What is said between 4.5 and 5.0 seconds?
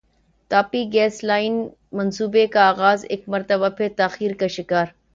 شکار